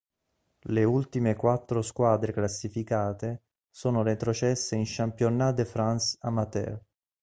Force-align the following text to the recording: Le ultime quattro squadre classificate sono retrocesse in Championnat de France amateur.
Le 0.61 0.83
ultime 0.83 1.35
quattro 1.35 1.83
squadre 1.83 2.31
classificate 2.33 3.43
sono 3.69 4.01
retrocesse 4.01 4.75
in 4.75 4.81
Championnat 4.87 5.53
de 5.53 5.63
France 5.63 6.17
amateur. 6.21 6.81